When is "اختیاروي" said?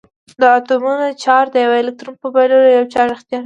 3.15-3.39